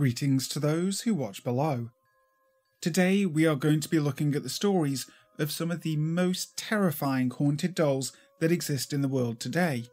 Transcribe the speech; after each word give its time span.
Greetings 0.00 0.48
to 0.48 0.58
those 0.58 1.02
who 1.02 1.12
watch 1.12 1.44
below. 1.44 1.90
Today 2.80 3.26
we 3.26 3.46
are 3.46 3.54
going 3.54 3.80
to 3.80 3.88
be 3.90 3.98
looking 3.98 4.34
at 4.34 4.42
the 4.42 4.48
stories 4.48 5.04
of 5.38 5.52
some 5.52 5.70
of 5.70 5.82
the 5.82 5.98
most 5.98 6.56
terrifying 6.56 7.28
haunted 7.28 7.74
dolls 7.74 8.10
that 8.38 8.50
exist 8.50 8.94
in 8.94 9.02
the 9.02 9.08
world 9.08 9.38
today. 9.38 9.84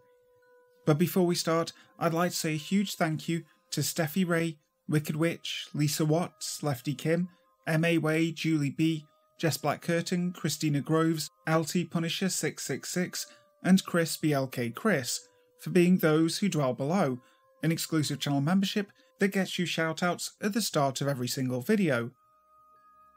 But 0.85 0.97
before 0.97 1.25
we 1.25 1.35
start, 1.35 1.73
I'd 1.99 2.13
like 2.13 2.31
to 2.31 2.37
say 2.37 2.53
a 2.53 2.57
huge 2.57 2.95
thank 2.95 3.27
you 3.27 3.43
to 3.71 3.81
Steffi 3.81 4.25
Ray, 4.25 4.59
Wicked 4.87 5.17
Witch, 5.17 5.67
Lisa 5.73 6.05
Watts, 6.05 6.63
Lefty 6.63 6.93
Kim, 6.93 7.27
M.A. 7.67 7.97
Way, 7.97 8.31
Julie 8.31 8.69
B, 8.69 9.05
Jess 9.37 9.57
Black 9.57 9.81
Curtain, 9.81 10.31
Christina 10.31 10.79
Groves, 10.79 11.31
LT 11.49 11.91
Punisher 11.91 12.29
666, 12.29 13.25
and 13.61 13.83
Chris 13.83 14.15
BLK 14.15 14.73
Chris 14.73 15.27
for 15.59 15.71
being 15.71 15.97
those 15.97 16.37
who 16.37 16.47
dwell 16.47 16.73
below, 16.73 17.19
an 17.61 17.73
exclusive 17.73 18.21
channel 18.21 18.39
membership 18.39 18.89
that 19.19 19.29
gets 19.29 19.57
you 19.57 19.65
shoutouts 19.65 20.31
at 20.41 20.53
the 20.53 20.61
start 20.61 21.01
of 21.01 21.07
every 21.07 21.27
single 21.27 21.61
video. 21.61 22.11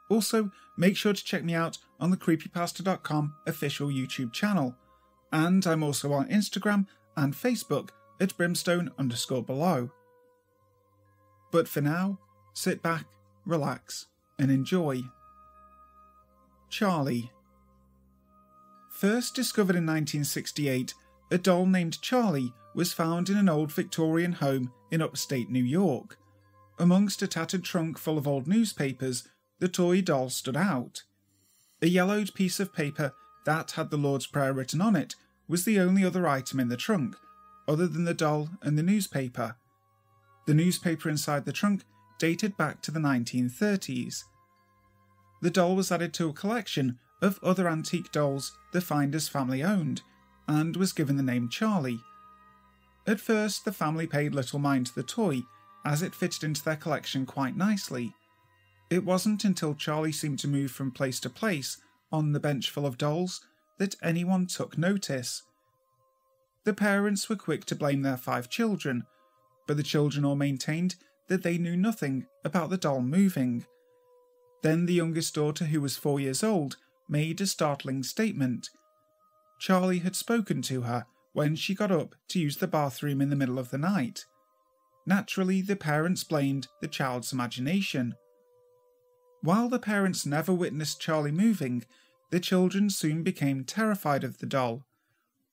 Also, 0.08 0.50
make 0.76 0.96
sure 0.96 1.12
to 1.12 1.24
check 1.24 1.44
me 1.44 1.54
out 1.54 1.78
on 2.00 2.10
the 2.10 2.16
creepypasta.com 2.16 3.34
official 3.46 3.88
YouTube 3.88 4.32
channel, 4.32 4.74
and 5.32 5.66
I'm 5.66 5.82
also 5.82 6.12
on 6.12 6.28
Instagram 6.28 6.86
and 7.16 7.34
Facebook 7.34 7.90
at 8.20 8.36
brimstone 8.36 8.90
underscore 8.98 9.42
below. 9.42 9.90
But 11.52 11.68
for 11.68 11.80
now, 11.80 12.18
sit 12.52 12.82
back, 12.82 13.06
relax, 13.46 14.06
and 14.38 14.50
enjoy. 14.50 15.02
Charlie. 16.68 17.30
First 18.90 19.34
discovered 19.34 19.76
in 19.76 19.86
1968, 19.86 20.94
a 21.30 21.38
doll 21.38 21.66
named 21.66 22.00
Charlie 22.02 22.52
was 22.74 22.92
found 22.92 23.28
in 23.28 23.36
an 23.36 23.48
old 23.48 23.72
Victorian 23.72 24.32
home 24.32 24.72
in 24.90 25.02
upstate 25.02 25.50
New 25.50 25.64
York. 25.64 26.18
Amongst 26.78 27.22
a 27.22 27.26
tattered 27.26 27.64
trunk 27.64 27.98
full 27.98 28.16
of 28.16 28.26
old 28.26 28.46
newspapers, 28.46 29.28
the 29.58 29.68
toy 29.68 30.00
doll 30.00 30.30
stood 30.30 30.56
out. 30.56 31.02
A 31.82 31.86
yellowed 31.86 32.34
piece 32.34 32.60
of 32.60 32.72
paper 32.72 33.12
that 33.44 33.72
had 33.72 33.90
the 33.90 33.96
Lord's 33.96 34.26
Prayer 34.26 34.52
written 34.52 34.80
on 34.80 34.96
it 34.96 35.14
was 35.48 35.64
the 35.64 35.80
only 35.80 36.04
other 36.04 36.28
item 36.28 36.60
in 36.60 36.68
the 36.68 36.76
trunk, 36.76 37.16
other 37.66 37.86
than 37.86 38.04
the 38.04 38.14
doll 38.14 38.50
and 38.62 38.78
the 38.78 38.82
newspaper. 38.82 39.56
The 40.46 40.54
newspaper 40.54 41.08
inside 41.08 41.44
the 41.44 41.52
trunk 41.52 41.84
dated 42.18 42.56
back 42.56 42.82
to 42.82 42.90
the 42.90 43.00
1930s. 43.00 44.24
The 45.42 45.50
doll 45.50 45.74
was 45.74 45.90
added 45.90 46.12
to 46.14 46.28
a 46.28 46.34
collection 46.34 46.98
of 47.22 47.38
other 47.42 47.68
antique 47.68 48.12
dolls 48.12 48.56
the 48.72 48.80
finder's 48.80 49.28
family 49.28 49.62
owned, 49.62 50.02
and 50.46 50.76
was 50.76 50.92
given 50.92 51.16
the 51.16 51.22
name 51.22 51.48
Charlie. 51.48 52.00
At 53.06 53.20
first, 53.20 53.64
the 53.64 53.72
family 53.72 54.06
paid 54.06 54.34
little 54.34 54.58
mind 54.58 54.86
to 54.86 54.94
the 54.94 55.02
toy, 55.02 55.42
as 55.84 56.02
it 56.02 56.14
fitted 56.14 56.44
into 56.44 56.62
their 56.62 56.76
collection 56.76 57.26
quite 57.26 57.56
nicely. 57.56 58.14
It 58.90 59.04
wasn't 59.04 59.44
until 59.44 59.74
Charlie 59.74 60.12
seemed 60.12 60.38
to 60.40 60.48
move 60.48 60.70
from 60.70 60.90
place 60.90 61.20
to 61.20 61.30
place 61.30 61.78
on 62.12 62.32
the 62.32 62.40
bench 62.40 62.70
full 62.70 62.86
of 62.86 62.98
dolls 62.98 63.44
that 63.78 63.96
anyone 64.02 64.46
took 64.46 64.76
notice. 64.76 65.42
The 66.64 66.74
parents 66.74 67.28
were 67.28 67.36
quick 67.36 67.64
to 67.66 67.76
blame 67.76 68.02
their 68.02 68.16
five 68.16 68.50
children, 68.50 69.04
but 69.66 69.76
the 69.76 69.82
children 69.82 70.24
all 70.24 70.36
maintained 70.36 70.96
that 71.28 71.42
they 71.42 71.56
knew 71.56 71.76
nothing 71.76 72.26
about 72.44 72.68
the 72.68 72.76
doll 72.76 73.00
moving. 73.00 73.64
Then 74.62 74.86
the 74.86 74.94
youngest 74.94 75.34
daughter, 75.34 75.66
who 75.66 75.80
was 75.80 75.96
four 75.96 76.20
years 76.20 76.44
old, 76.44 76.76
made 77.08 77.40
a 77.40 77.46
startling 77.46 78.02
statement. 78.02 78.68
Charlie 79.58 80.00
had 80.00 80.16
spoken 80.16 80.60
to 80.62 80.82
her 80.82 81.06
when 81.32 81.54
she 81.54 81.74
got 81.74 81.92
up 81.92 82.14
to 82.28 82.40
use 82.40 82.56
the 82.56 82.66
bathroom 82.66 83.20
in 83.20 83.30
the 83.30 83.36
middle 83.36 83.58
of 83.58 83.70
the 83.70 83.78
night. 83.78 84.24
Naturally, 85.06 85.62
the 85.62 85.76
parents 85.76 86.24
blamed 86.24 86.68
the 86.80 86.88
child's 86.88 87.32
imagination. 87.32 88.14
While 89.42 89.68
the 89.68 89.78
parents 89.78 90.26
never 90.26 90.52
witnessed 90.52 91.00
Charlie 91.00 91.32
moving, 91.32 91.84
the 92.30 92.40
children 92.40 92.90
soon 92.90 93.22
became 93.22 93.64
terrified 93.64 94.24
of 94.24 94.38
the 94.38 94.46
doll. 94.46 94.84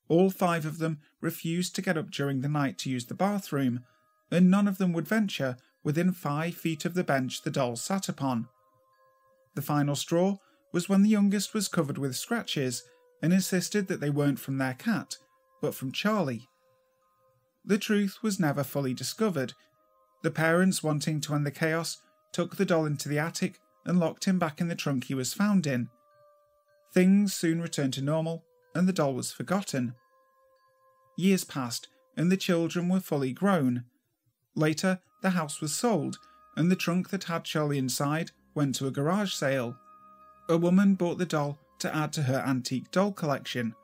All 0.08 0.30
five 0.30 0.64
of 0.64 0.78
them 0.78 1.00
refused 1.20 1.74
to 1.76 1.82
get 1.82 1.96
up 1.96 2.10
during 2.10 2.40
the 2.40 2.48
night 2.48 2.78
to 2.78 2.90
use 2.90 3.06
the 3.06 3.14
bathroom, 3.14 3.84
and 4.30 4.50
none 4.50 4.68
of 4.68 4.78
them 4.78 4.92
would 4.92 5.08
venture 5.08 5.56
within 5.82 6.12
five 6.12 6.54
feet 6.54 6.84
of 6.84 6.94
the 6.94 7.04
bench 7.04 7.42
the 7.42 7.50
doll 7.50 7.76
sat 7.76 8.08
upon. 8.08 8.48
The 9.54 9.62
final 9.62 9.96
straw 9.96 10.36
was 10.72 10.88
when 10.88 11.02
the 11.02 11.08
youngest 11.08 11.54
was 11.54 11.68
covered 11.68 11.98
with 11.98 12.16
scratches 12.16 12.82
and 13.22 13.32
insisted 13.32 13.88
that 13.88 14.00
they 14.00 14.10
weren't 14.10 14.38
from 14.38 14.58
their 14.58 14.74
cat, 14.74 15.16
but 15.60 15.74
from 15.74 15.92
Charlie. 15.92 16.48
The 17.64 17.78
truth 17.78 18.18
was 18.22 18.40
never 18.40 18.64
fully 18.64 18.94
discovered. 18.94 19.52
The 20.22 20.30
parents, 20.30 20.82
wanting 20.82 21.20
to 21.22 21.34
end 21.34 21.46
the 21.46 21.50
chaos, 21.50 22.00
took 22.32 22.56
the 22.56 22.64
doll 22.64 22.86
into 22.86 23.08
the 23.08 23.18
attic 23.18 23.58
and 23.84 24.00
locked 24.00 24.24
him 24.24 24.38
back 24.38 24.60
in 24.60 24.68
the 24.68 24.74
trunk 24.74 25.04
he 25.04 25.14
was 25.14 25.34
found 25.34 25.66
in. 25.66 25.88
Things 26.92 27.34
soon 27.34 27.60
returned 27.60 27.94
to 27.94 28.02
normal, 28.02 28.44
and 28.74 28.88
the 28.88 28.92
doll 28.92 29.14
was 29.14 29.32
forgotten. 29.32 29.94
Years 31.16 31.44
passed, 31.44 31.88
and 32.16 32.30
the 32.30 32.36
children 32.36 32.88
were 32.88 33.00
fully 33.00 33.32
grown. 33.32 33.84
Later, 34.54 35.00
the 35.22 35.30
house 35.30 35.60
was 35.60 35.74
sold, 35.74 36.18
and 36.56 36.70
the 36.70 36.76
trunk 36.76 37.10
that 37.10 37.24
had 37.24 37.44
Charlie 37.44 37.78
inside 37.78 38.30
went 38.54 38.74
to 38.76 38.86
a 38.86 38.90
garage 38.90 39.32
sale. 39.32 39.76
A 40.48 40.56
woman 40.56 40.94
bought 40.94 41.18
the 41.18 41.26
doll 41.26 41.58
to 41.80 41.94
add 41.94 42.12
to 42.14 42.22
her 42.22 42.42
antique 42.46 42.90
doll 42.90 43.12
collection. 43.12 43.74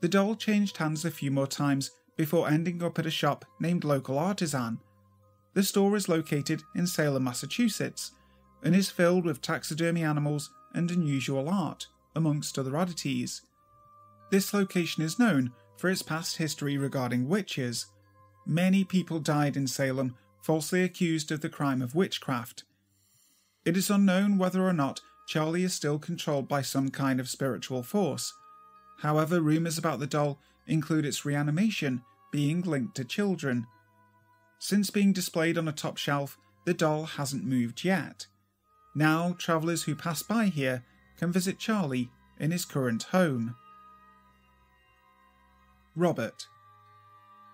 The 0.00 0.08
doll 0.08 0.36
changed 0.36 0.76
hands 0.76 1.04
a 1.04 1.10
few 1.10 1.30
more 1.30 1.46
times 1.46 1.90
before 2.16 2.48
ending 2.48 2.82
up 2.82 2.98
at 2.98 3.06
a 3.06 3.10
shop 3.10 3.44
named 3.60 3.84
Local 3.84 4.18
Artisan. 4.18 4.78
The 5.54 5.62
store 5.62 5.96
is 5.96 6.08
located 6.08 6.62
in 6.74 6.86
Salem, 6.86 7.24
Massachusetts, 7.24 8.12
and 8.62 8.74
is 8.74 8.90
filled 8.90 9.24
with 9.24 9.40
taxidermy 9.40 10.02
animals 10.02 10.50
and 10.74 10.90
unusual 10.90 11.48
art, 11.48 11.86
amongst 12.14 12.58
other 12.58 12.76
oddities. 12.76 13.42
This 14.30 14.52
location 14.52 15.02
is 15.02 15.18
known 15.18 15.52
for 15.76 15.88
its 15.88 16.02
past 16.02 16.36
history 16.36 16.76
regarding 16.76 17.28
witches. 17.28 17.86
Many 18.46 18.84
people 18.84 19.20
died 19.20 19.56
in 19.56 19.66
Salem 19.66 20.16
falsely 20.42 20.82
accused 20.82 21.32
of 21.32 21.40
the 21.40 21.48
crime 21.48 21.82
of 21.82 21.94
witchcraft. 21.94 22.64
It 23.64 23.76
is 23.76 23.90
unknown 23.90 24.38
whether 24.38 24.66
or 24.66 24.72
not 24.72 25.00
Charlie 25.26 25.62
is 25.62 25.74
still 25.74 25.98
controlled 25.98 26.48
by 26.48 26.62
some 26.62 26.90
kind 26.90 27.20
of 27.20 27.28
spiritual 27.28 27.82
force. 27.82 28.32
However, 28.98 29.40
rumours 29.40 29.78
about 29.78 30.00
the 30.00 30.06
doll 30.06 30.38
include 30.66 31.04
its 31.04 31.24
reanimation 31.24 32.02
being 32.30 32.62
linked 32.62 32.96
to 32.96 33.04
children. 33.04 33.66
Since 34.58 34.90
being 34.90 35.12
displayed 35.12 35.56
on 35.56 35.68
a 35.68 35.72
top 35.72 35.96
shelf, 35.96 36.36
the 36.64 36.74
doll 36.74 37.04
hasn't 37.04 37.44
moved 37.44 37.84
yet. 37.84 38.26
Now, 38.94 39.34
travellers 39.38 39.84
who 39.84 39.94
pass 39.94 40.22
by 40.22 40.46
here 40.46 40.84
can 41.16 41.32
visit 41.32 41.58
Charlie 41.58 42.10
in 42.38 42.50
his 42.50 42.64
current 42.64 43.04
home. 43.04 43.56
Robert. 45.94 46.46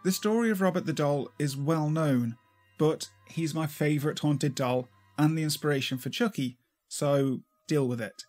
The 0.04 0.12
story 0.12 0.50
of 0.50 0.60
Robert 0.60 0.86
the 0.86 0.92
doll 0.92 1.30
is 1.38 1.56
well 1.56 1.88
known, 1.88 2.36
but 2.78 3.08
he's 3.28 3.54
my 3.54 3.66
favourite 3.66 4.18
haunted 4.18 4.54
doll 4.54 4.88
and 5.16 5.36
the 5.36 5.42
inspiration 5.42 5.98
for 5.98 6.10
Chucky, 6.10 6.58
so 6.88 7.40
deal 7.66 7.86
with 7.86 8.00
it. 8.00 8.24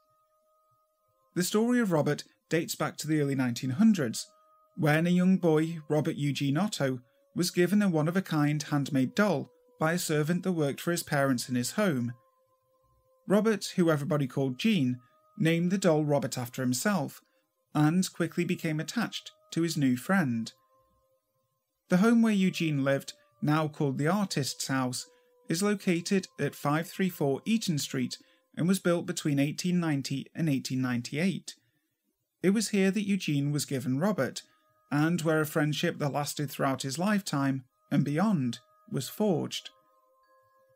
The 1.34 1.44
story 1.44 1.80
of 1.80 1.92
Robert 1.92 2.24
dates 2.50 2.76
back 2.76 2.98
to 2.98 3.08
the 3.08 3.22
early 3.22 3.36
1900s, 3.36 4.26
when 4.78 5.08
a 5.08 5.12
young 5.12 5.38
boy, 5.38 5.80
Robert 5.88 6.16
Eugene 6.16 6.58
Otto, 6.58 7.00
was 7.36 7.52
given 7.52 7.82
a 7.82 7.90
one 7.90 8.08
of 8.08 8.18
a 8.18 8.22
kind 8.22 8.62
handmade 8.62 9.16
doll 9.16 9.50
by 9.80 9.94
a 9.94 10.00
servant 10.00 10.44
that 10.44 10.52
worked 10.54 10.82
for 10.82 10.92
his 10.92 11.04
parents 11.04 11.50
in 11.50 11.56
his 11.56 11.72
home. 11.72 12.14
Robert, 13.28 13.66
who 13.76 13.90
everybody 13.90 14.28
called 14.28 14.60
Gene, 14.60 15.00
named 15.38 15.72
the 15.72 15.78
doll 15.78 16.06
Robert 16.06 16.38
after 16.38 16.62
himself, 16.62 17.22
and 17.74 18.12
quickly 18.14 18.46
became 18.46 18.80
attached 18.80 19.32
to 19.52 19.62
his 19.62 19.76
new 19.76 19.98
friend. 19.98 20.54
The 21.90 21.98
home 21.98 22.22
where 22.22 22.34
Eugene 22.34 22.84
lived, 22.84 23.14
now 23.42 23.68
called 23.68 23.98
the 23.98 24.08
Artist's 24.08 24.68
House, 24.68 25.08
is 25.50 25.62
located 25.62 26.28
at 26.40 26.56
534 26.56 27.42
Eaton 27.46 27.78
Street 27.78 28.18
and 28.58 28.68
was 28.68 28.80
built 28.80 29.06
between 29.06 29.38
1890 29.38 30.28
and 30.34 30.48
1898. 30.48 31.56
It 32.46 32.54
was 32.54 32.70
here 32.70 32.92
that 32.92 33.08
Eugene 33.08 33.52
was 33.52 33.66
given 33.66 33.98
Robert, 33.98 34.44
and 34.92 35.20
where 35.24 35.42
a 35.42 35.48
friendship 35.48 35.98
that 35.98 36.14
lasted 36.14 36.52
throughout 36.52 36.84
his 36.84 37.00
lifetime 37.00 37.64
and 37.90 38.06
beyond 38.06 38.60
was 38.88 39.10
forged. 39.10 39.72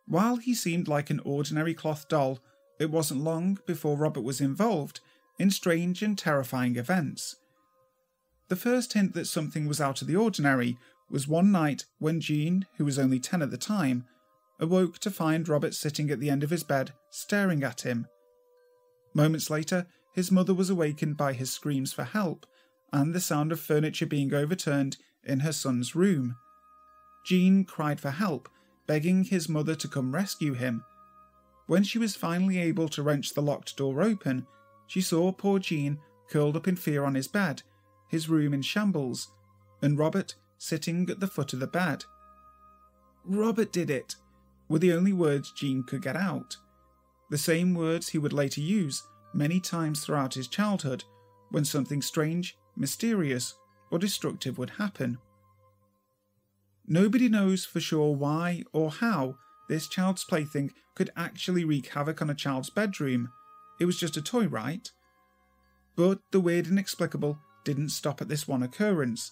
While 0.08 0.38
he 0.38 0.56
seemed 0.56 0.88
like 0.88 1.12
an 1.12 1.20
ordinary 1.20 1.76
cloth 1.76 2.08
doll, 2.08 2.40
it 2.80 2.90
wasn't 2.90 3.22
long 3.22 3.60
before 3.68 3.98
Robert 3.98 4.24
was 4.24 4.42
involved 4.42 5.00
in 5.38 5.52
strange 5.52 6.02
and 6.02 6.18
terrifying 6.18 6.76
events. 6.76 7.36
The 8.48 8.56
first 8.56 8.94
hint 8.94 9.14
that 9.14 9.28
something 9.28 9.68
was 9.68 9.80
out 9.80 10.02
of 10.02 10.08
the 10.08 10.16
ordinary 10.16 10.76
was 11.08 11.28
one 11.28 11.52
night 11.52 11.86
when 12.00 12.20
Gene, 12.20 12.66
who 12.78 12.86
was 12.86 12.98
only 12.98 13.20
10 13.20 13.44
at 13.44 13.52
the 13.52 13.58
time, 13.58 14.06
awoke 14.60 14.98
to 15.02 15.12
find 15.12 15.48
Robert 15.48 15.76
sitting 15.76 16.10
at 16.10 16.20
the 16.20 16.32
end 16.32 16.42
of 16.42 16.50
his 16.50 16.64
bed, 16.64 16.94
staring 17.12 17.64
at 17.64 17.82
him. 17.82 18.08
Moments 19.14 19.52
later, 19.52 19.86
his 20.20 20.34
mother 20.34 20.54
was 20.54 20.70
awakened 20.70 21.16
by 21.16 21.32
his 21.32 21.50
screams 21.50 21.94
for 21.94 22.04
help 22.04 22.46
and 22.92 23.16
the 23.16 23.22
sound 23.22 23.54
of 23.54 23.60
furniture 23.62 24.06
being 24.06 24.34
overturned 24.34 24.98
in 25.24 25.40
her 25.40 25.54
son's 25.54 25.96
room. 25.96 26.36
Gene 27.24 27.64
cried 27.64 28.02
for 28.02 28.12
help, 28.12 28.50
begging 28.86 29.24
his 29.24 29.48
mother 29.48 29.76
to 29.76 29.88
come 29.88 30.14
rescue 30.14 30.52
him. 30.52 30.84
When 31.68 31.84
she 31.84 31.98
was 31.98 32.18
finally 32.18 32.60
able 32.60 32.90
to 32.90 33.02
wrench 33.02 33.34
the 33.34 33.42
locked 33.42 33.78
door 33.78 34.02
open, 34.02 34.46
she 34.88 35.00
saw 35.00 35.32
poor 35.32 35.58
Gene 35.58 36.00
curled 36.30 36.58
up 36.58 36.68
in 36.68 36.76
fear 36.76 37.06
on 37.06 37.16
his 37.16 37.30
bed, 37.30 37.62
his 38.10 38.28
room 38.28 38.54
in 38.54 38.62
shambles, 38.62 39.32
and 39.82 39.98
Robert 39.98 40.36
sitting 40.58 41.10
at 41.10 41.22
the 41.22 41.28
foot 41.28 41.54
of 41.54 41.62
the 41.62 41.68
bed. 41.68 42.04
Robert 43.24 43.72
did 43.72 43.90
it, 43.90 44.18
were 44.68 44.80
the 44.80 44.92
only 44.92 45.14
words 45.14 45.54
Gene 45.54 45.82
could 45.82 46.02
get 46.02 46.18
out. 46.18 46.58
The 47.30 47.38
same 47.38 47.74
words 47.74 48.10
he 48.10 48.18
would 48.18 48.34
later 48.34 48.60
use 48.60 49.02
many 49.34 49.60
times 49.60 50.04
throughout 50.04 50.34
his 50.34 50.48
childhood 50.48 51.04
when 51.52 51.66
something 51.66 52.02
strange, 52.02 52.58
mysterious, 52.76 53.56
or 53.92 54.00
destructive 54.00 54.58
would 54.58 54.72
happen. 54.72 55.18
Nobody 56.88 57.30
knows 57.30 57.66
for 57.66 57.80
sure 57.80 58.16
why 58.16 58.64
or 58.74 58.90
how 58.90 59.36
this 59.68 59.88
child's 59.88 60.24
plaything 60.24 60.72
could 60.96 61.12
actually 61.16 61.64
wreak 61.64 61.88
havoc 61.90 62.22
on 62.22 62.30
a 62.30 62.36
child's 62.36 62.70
bedroom. 62.70 63.32
It 63.80 63.86
was 63.86 64.00
just 64.00 64.18
a 64.18 64.22
toy, 64.22 64.48
right? 64.48 64.90
But 65.96 66.20
the 66.32 66.40
weird 66.40 66.68
inexplicable 66.68 67.40
didn't 67.64 67.90
stop 67.90 68.22
at 68.22 68.28
this 68.28 68.48
one 68.48 68.64
occurrence. 68.64 69.32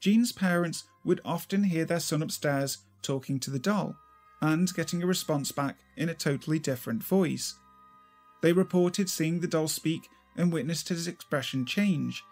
Gene's 0.00 0.32
parents 0.32 0.84
would 1.04 1.20
often 1.24 1.64
hear 1.64 1.84
their 1.84 2.00
son 2.00 2.22
upstairs 2.22 2.78
talking 3.02 3.40
to 3.40 3.50
the 3.50 3.58
doll 3.58 3.96
and 4.42 4.72
getting 4.74 5.02
a 5.02 5.06
response 5.06 5.52
back 5.52 5.78
in 5.96 6.08
a 6.08 6.14
totally 6.14 6.58
different 6.58 7.02
voice. 7.02 7.54
They 8.42 8.52
reported 8.52 9.08
seeing 9.08 9.40
the 9.40 9.46
doll 9.46 9.68
speak 9.68 10.08
and 10.36 10.52
witnessed 10.52 10.88
his 10.88 11.08
expression 11.08 11.64
change. 11.64 12.22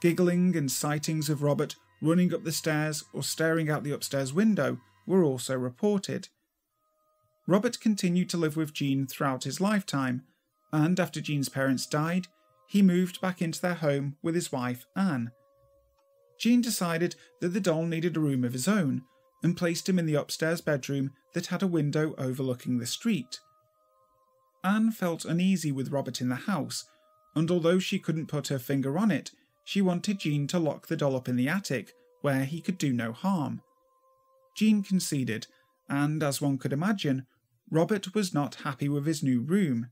Giggling 0.00 0.56
and 0.56 0.70
sightings 0.70 1.28
of 1.28 1.42
Robert 1.42 1.76
running 2.00 2.34
up 2.34 2.42
the 2.42 2.52
stairs 2.52 3.04
or 3.12 3.22
staring 3.22 3.70
out 3.70 3.84
the 3.84 3.92
upstairs 3.92 4.32
window 4.32 4.80
were 5.06 5.22
also 5.22 5.56
reported. 5.56 6.28
Robert 7.46 7.80
continued 7.80 8.28
to 8.30 8.36
live 8.36 8.56
with 8.56 8.72
Gene 8.72 9.06
throughout 9.06 9.44
his 9.44 9.60
lifetime, 9.60 10.22
and 10.72 10.98
after 10.98 11.20
Gene's 11.20 11.48
parents 11.48 11.86
died, 11.86 12.26
he 12.68 12.82
moved 12.82 13.20
back 13.20 13.42
into 13.42 13.60
their 13.60 13.74
home 13.74 14.16
with 14.22 14.34
his 14.34 14.50
wife, 14.50 14.86
Anne. 14.96 15.30
Gene 16.38 16.60
decided 16.60 17.14
that 17.40 17.48
the 17.48 17.60
doll 17.60 17.84
needed 17.84 18.16
a 18.16 18.20
room 18.20 18.42
of 18.42 18.52
his 18.52 18.66
own 18.66 19.02
and 19.42 19.56
placed 19.56 19.88
him 19.88 19.98
in 19.98 20.06
the 20.06 20.14
upstairs 20.14 20.60
bedroom 20.60 21.12
that 21.34 21.46
had 21.46 21.62
a 21.62 21.66
window 21.68 22.14
overlooking 22.16 22.78
the 22.78 22.86
street. 22.86 23.38
Anne 24.64 24.90
felt 24.90 25.24
uneasy 25.24 25.72
with 25.72 25.90
Robert 25.90 26.20
in 26.20 26.28
the 26.28 26.36
house, 26.36 26.84
and 27.34 27.50
although 27.50 27.78
she 27.78 27.98
couldn't 27.98 28.26
put 28.28 28.48
her 28.48 28.58
finger 28.58 28.98
on 28.98 29.10
it, 29.10 29.30
she 29.64 29.80
wanted 29.80 30.20
Gene 30.20 30.46
to 30.48 30.58
lock 30.58 30.86
the 30.86 30.96
doll 30.96 31.16
up 31.16 31.28
in 31.28 31.36
the 31.36 31.48
attic, 31.48 31.92
where 32.20 32.44
he 32.44 32.60
could 32.60 32.78
do 32.78 32.92
no 32.92 33.12
harm. 33.12 33.60
Gene 34.56 34.82
conceded, 34.82 35.46
and 35.88 36.22
as 36.22 36.40
one 36.40 36.58
could 36.58 36.72
imagine, 36.72 37.26
Robert 37.70 38.14
was 38.14 38.34
not 38.34 38.56
happy 38.56 38.88
with 38.88 39.06
his 39.06 39.22
new 39.22 39.40
room. 39.40 39.88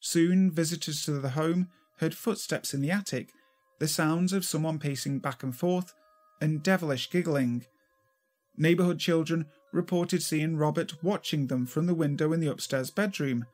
Soon, 0.00 0.50
visitors 0.50 1.04
to 1.04 1.12
the 1.12 1.30
home 1.30 1.68
heard 1.98 2.14
footsteps 2.14 2.74
in 2.74 2.80
the 2.80 2.90
attic, 2.90 3.32
the 3.78 3.88
sounds 3.88 4.32
of 4.32 4.44
someone 4.44 4.78
pacing 4.78 5.20
back 5.20 5.42
and 5.42 5.56
forth, 5.56 5.94
and 6.40 6.62
devilish 6.62 7.10
giggling. 7.10 7.64
Neighbourhood 8.56 8.98
children 8.98 9.46
reported 9.72 10.22
seeing 10.22 10.56
Robert 10.56 11.02
watching 11.02 11.46
them 11.46 11.66
from 11.66 11.86
the 11.86 11.94
window 11.94 12.32
in 12.32 12.40
the 12.40 12.50
upstairs 12.50 12.90
bedroom, 12.90 13.46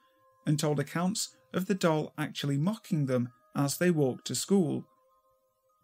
and 0.46 0.58
told 0.58 0.80
accounts 0.80 1.36
of 1.52 1.66
the 1.66 1.74
doll 1.74 2.12
actually 2.16 2.56
mocking 2.56 3.06
them 3.06 3.30
as 3.54 3.76
they 3.76 3.90
walked 3.90 4.26
to 4.26 4.34
school. 4.34 4.86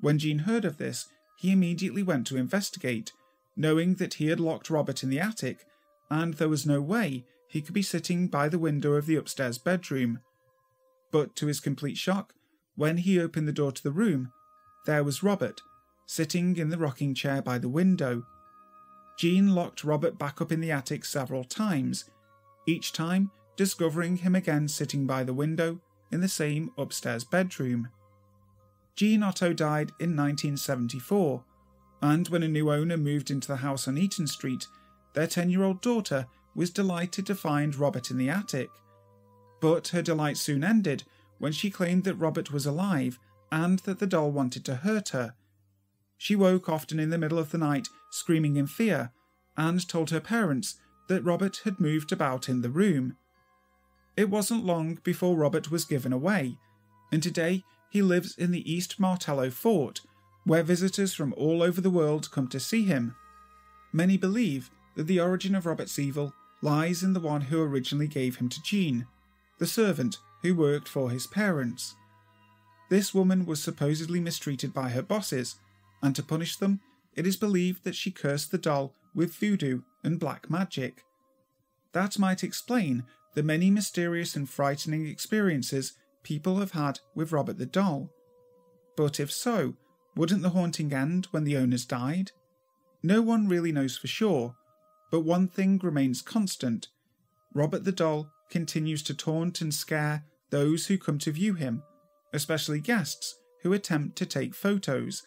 When 0.01 0.19
Gene 0.19 0.41
heard 0.41 0.65
of 0.65 0.79
this, 0.79 1.07
he 1.37 1.53
immediately 1.53 2.03
went 2.03 2.27
to 2.29 2.37
investigate, 2.37 3.13
knowing 3.57 3.95
that 3.95 4.15
he 4.15 4.29
had 4.29 4.41
locked 4.41 4.71
Robert 4.71 5.03
in 5.03 5.11
the 5.11 5.21
attic, 5.21 5.65
and 6.11 6.35
there 6.35 6.49
was 6.49 6.67
no 6.67 6.81
way 6.81 7.25
he 7.49 7.61
could 7.61 7.75
be 7.75 7.83
sitting 7.83 8.29
by 8.29 8.49
the 8.49 8.59
window 8.59 8.93
of 8.93 9.07
the 9.07 9.17
upstairs 9.17 9.59
bedroom. 9.59 10.21
But 11.11 11.35
to 11.37 11.47
his 11.47 11.61
complete 11.61 11.97
shock, 11.97 12.35
when 12.77 12.99
he 12.99 13.21
opened 13.21 13.49
the 13.49 13.53
door 13.53 13.73
to 13.73 13.83
the 13.83 13.91
room, 13.91 14.33
there 14.87 15.05
was 15.05 15.23
Robert, 15.23 15.61
sitting 16.07 16.57
in 16.57 16.71
the 16.71 16.79
rocking 16.79 17.15
chair 17.15 17.43
by 17.43 17.59
the 17.59 17.69
window. 17.69 18.25
Gene 19.19 19.55
locked 19.55 19.85
Robert 19.85 20.19
back 20.19 20.41
up 20.41 20.53
in 20.53 20.61
the 20.61 20.71
attic 20.71 21.05
several 21.05 21.45
times, 21.45 22.05
each 22.67 22.93
time 22.93 23.31
discovering 23.59 24.17
him 24.19 24.37
again 24.37 24.69
sitting 24.69 25.05
by 25.05 25.25
the 25.25 25.35
window 25.35 25.81
in 26.13 26.21
the 26.21 26.29
same 26.29 26.71
upstairs 26.79 27.25
bedroom. 27.25 27.89
Gene 28.95 29.23
Otto 29.23 29.53
died 29.53 29.91
in 30.01 30.17
1974, 30.17 31.45
and 32.01 32.29
when 32.29 32.45
a 32.45 32.49
new 32.49 32.71
owner 32.71 32.97
moved 32.97 33.31
into 33.31 33.49
the 33.49 33.57
house 33.57 33.87
on 33.87 33.99
Eaton 33.99 34.29
Street, 34.29 34.67
their 35.15 35.27
10 35.27 35.51
year 35.51 35.65
old 35.65 35.83
daughter 35.83 36.27
was 36.55 36.71
delighted 36.71 37.27
to 37.27 37.35
find 37.35 37.77
Robert 37.77 38.11
in 38.11 38.17
the 38.17 38.31
attic. 38.31 38.71
But 39.61 39.89
her 39.89 40.03
delight 40.03 40.37
soon 40.37 40.63
ended 40.63 41.03
when 41.39 41.53
she 41.53 41.71
claimed 41.71 42.05
that 42.05 42.15
Robert 42.15 42.53
was 42.53 42.65
alive 42.65 43.19
and 43.51 43.81
that 43.81 43.99
the 43.99 44.07
doll 44.07 44.31
wanted 44.31 44.65
to 44.67 44.77
hurt 44.77 45.11
her. 45.11 45.35
She 46.17 46.37
woke 46.37 46.69
often 46.69 47.01
in 47.01 47.11
the 47.11 47.19
middle 47.19 47.39
of 47.39 47.51
the 47.51 47.59
night 47.59 47.89
screaming 48.11 48.57
in 48.57 48.67
fear 48.69 49.11
and 49.57 49.87
told 49.89 50.11
her 50.11 50.21
parents 50.21 50.77
that 51.09 51.25
Robert 51.25 51.63
had 51.65 51.81
moved 51.81 52.13
about 52.13 52.49
in 52.49 52.63
the 52.63 52.71
room. 52.71 53.17
It 54.19 54.31
wasn't 54.31 54.67
long 54.67 54.99
before 55.05 55.37
Robert 55.37 55.71
was 55.71 55.85
given 55.85 56.13
away, 56.13 56.59
and 57.13 57.23
today 57.23 57.63
he 57.89 58.03
lives 58.03 58.37
in 58.37 58.51
the 58.51 58.69
East 58.69 58.99
Martello 58.99 59.49
Fort, 59.49 60.01
where 60.43 60.65
visitors 60.65 61.15
from 61.15 61.33
all 61.35 61.63
over 61.63 61.81
the 61.81 61.89
world 61.89 62.29
come 62.33 62.49
to 62.49 62.59
see 62.59 62.83
him. 62.83 63.15
Many 63.93 64.17
believe 64.17 64.71
that 64.97 65.05
the 65.05 65.21
origin 65.21 65.55
of 65.55 65.67
Robert's 65.67 66.01
evil 66.01 66.35
lies 66.63 67.05
in 67.05 67.13
the 67.13 67.21
one 67.21 67.43
who 67.43 67.63
originally 67.63 68.09
gave 68.09 68.39
him 68.39 68.49
to 68.49 68.63
Gene, 68.65 69.07
the 69.59 69.69
servant 69.69 70.19
who 70.43 70.53
worked 70.53 70.89
for 70.89 71.11
his 71.11 71.29
parents. 71.29 71.95
This 72.89 73.15
woman 73.15 73.47
was 73.47 73.63
supposedly 73.63 74.19
mistreated 74.19 74.75
by 74.75 74.89
her 74.89 75.03
bosses, 75.03 75.61
and 76.03 76.17
to 76.17 76.25
punish 76.25 76.57
them, 76.57 76.81
it 77.15 77.25
is 77.25 77.37
believed 77.37 77.85
that 77.85 77.95
she 77.95 78.11
cursed 78.11 78.51
the 78.51 78.59
doll 78.59 78.97
with 79.15 79.37
voodoo 79.37 79.83
and 80.03 80.19
black 80.19 80.51
magic. 80.51 81.05
That 81.93 82.19
might 82.19 82.43
explain 82.43 83.05
the 83.35 83.43
many 83.43 83.71
mysterious 83.71 84.37
and 84.37 84.49
frightening 84.49 85.07
experiences 85.07 85.95
people 86.23 86.59
have 86.59 86.73
had 86.73 87.01
with 87.15 87.33
Robert 87.33 87.59
the 87.59 87.67
doll. 87.67 88.11
But 88.97 89.21
if 89.21 89.31
so, 89.31 89.75
wouldn't 90.17 90.43
the 90.43 90.51
haunting 90.51 90.93
end 90.93 91.27
when 91.31 91.45
the 91.45 91.57
owners 91.57 91.85
died? 91.85 92.33
No 93.03 93.23
one 93.23 93.49
really 93.49 93.71
knows 93.71 93.97
for 93.97 94.09
sure, 94.09 94.57
but 95.11 95.21
one 95.21 95.49
thing 95.49 95.79
remains 95.83 96.21
constant 96.21 96.89
Robert 97.55 97.85
the 97.85 97.93
doll 97.93 98.31
continues 98.51 99.03
to 99.05 99.15
taunt 99.15 99.61
and 99.61 99.73
scare 99.73 100.25
those 100.51 100.87
who 100.87 100.99
come 100.99 101.19
to 101.19 101.33
view 101.33 101.55
him, 101.55 101.83
especially 102.33 102.81
guests 102.81 103.37
who 103.63 103.73
attempt 103.73 104.17
to 104.17 104.27
take 104.27 104.55
photos. 104.55 105.23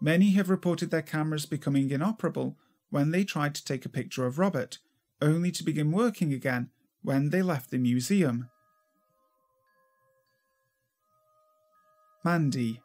Many 0.00 0.30
have 0.30 0.50
reported 0.50 0.90
their 0.90 1.02
cameras 1.02 1.46
becoming 1.46 1.90
inoperable 1.90 2.56
when 2.90 3.10
they 3.10 3.24
tried 3.24 3.54
to 3.56 3.64
take 3.64 3.84
a 3.84 3.90
picture 3.90 4.26
of 4.26 4.38
Robert, 4.38 4.78
only 5.20 5.50
to 5.50 5.64
begin 5.64 5.92
working 5.92 6.32
again 6.32 6.70
when 7.02 7.30
they 7.30 7.42
left 7.42 7.70
the 7.70 7.78
museum. 7.78 8.48
Mandy. 12.24 12.80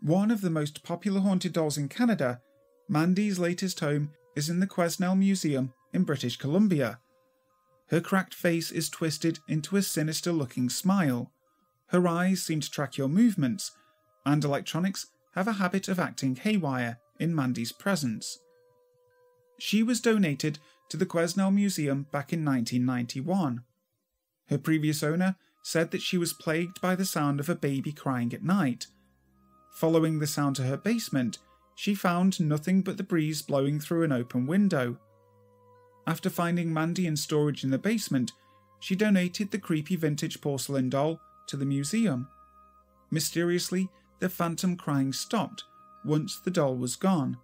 One 0.00 0.30
of 0.30 0.40
the 0.40 0.50
most 0.50 0.82
popular 0.82 1.20
haunted 1.20 1.52
dolls 1.52 1.76
in 1.76 1.88
Canada, 1.88 2.40
Mandy's 2.88 3.38
latest 3.38 3.80
home 3.80 4.10
is 4.36 4.48
in 4.48 4.60
the 4.60 4.66
Quesnel 4.66 5.18
Museum 5.18 5.72
in 5.92 6.04
British 6.04 6.36
Columbia. 6.36 7.00
Her 7.88 8.00
cracked 8.00 8.34
face 8.34 8.70
is 8.70 8.88
twisted 8.88 9.38
into 9.48 9.76
a 9.76 9.82
sinister 9.82 10.32
looking 10.32 10.68
smile. 10.68 11.32
Her 11.88 12.06
eyes 12.06 12.42
seem 12.42 12.60
to 12.60 12.70
track 12.70 12.96
your 12.96 13.08
movements, 13.08 13.72
and 14.24 14.44
electronics 14.44 15.06
have 15.34 15.48
a 15.48 15.54
habit 15.54 15.88
of 15.88 15.98
acting 15.98 16.36
haywire 16.36 16.98
in 17.18 17.34
Mandy's 17.34 17.72
presence. 17.72 18.38
She 19.58 19.82
was 19.82 20.00
donated 20.00 20.58
to 20.88 20.96
the 20.96 21.06
Quesnel 21.06 21.52
Museum 21.52 22.06
back 22.12 22.32
in 22.32 22.44
1991. 22.44 23.62
Her 24.48 24.58
previous 24.58 25.02
owner 25.02 25.36
said 25.62 25.90
that 25.90 26.02
she 26.02 26.16
was 26.16 26.32
plagued 26.32 26.80
by 26.80 26.94
the 26.94 27.04
sound 27.04 27.40
of 27.40 27.48
a 27.48 27.54
baby 27.54 27.92
crying 27.92 28.32
at 28.32 28.44
night. 28.44 28.86
Following 29.74 30.18
the 30.18 30.26
sound 30.26 30.56
to 30.56 30.62
her 30.62 30.76
basement, 30.76 31.38
she 31.74 31.94
found 31.94 32.40
nothing 32.40 32.82
but 32.82 32.96
the 32.96 33.02
breeze 33.02 33.42
blowing 33.42 33.80
through 33.80 34.04
an 34.04 34.12
open 34.12 34.46
window. 34.46 34.98
After 36.06 36.30
finding 36.30 36.72
Mandy 36.72 37.06
in 37.06 37.16
storage 37.16 37.64
in 37.64 37.70
the 37.70 37.78
basement, 37.78 38.32
she 38.78 38.94
donated 38.94 39.50
the 39.50 39.58
creepy 39.58 39.96
vintage 39.96 40.40
porcelain 40.40 40.88
doll 40.88 41.20
to 41.48 41.56
the 41.56 41.64
museum. 41.64 42.28
Mysteriously, 43.10 43.88
the 44.20 44.28
phantom 44.28 44.76
crying 44.76 45.12
stopped 45.12 45.64
once 46.04 46.38
the 46.38 46.50
doll 46.50 46.76
was 46.76 46.96
gone. 46.96 47.36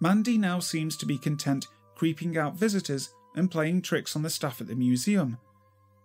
Mandy 0.00 0.38
now 0.38 0.60
seems 0.60 0.96
to 0.98 1.06
be 1.06 1.18
content 1.18 1.66
creeping 2.00 2.38
out 2.38 2.56
visitors 2.56 3.10
and 3.34 3.50
playing 3.50 3.82
tricks 3.82 4.16
on 4.16 4.22
the 4.22 4.30
staff 4.30 4.58
at 4.58 4.66
the 4.66 4.74
museum. 4.74 5.36